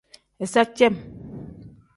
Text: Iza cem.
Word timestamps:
Iza 0.43 0.63
cem. 0.75 0.95